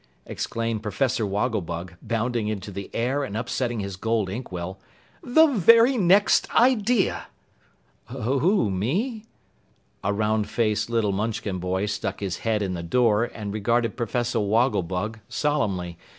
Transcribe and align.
exclaimed 0.25 0.81
Professor 0.81 1.27
Wogglebug, 1.27 1.93
bounding 2.01 2.47
into 2.47 2.71
the 2.71 2.89
air 2.91 3.23
and 3.23 3.37
upsetting 3.37 3.81
his 3.81 3.97
gold 3.97 4.31
inkwell. 4.31 4.79
"The 5.21 5.45
very 5.45 5.95
next 5.95 6.49
idea!" 6.55 7.27
"Who 8.07 8.71
me?" 8.71 9.25
A 10.03 10.11
round 10.11 10.49
faced 10.49 10.89
little 10.89 11.11
Munchkin 11.11 11.59
boy 11.59 11.85
stuck 11.85 12.19
his 12.19 12.37
head 12.39 12.63
in 12.63 12.73
the 12.73 12.81
door 12.81 13.25
and 13.25 13.53
regarded 13.53 13.95
Professor 13.95 14.39
Wogglebug 14.39 15.19
solemnly. 15.29 15.99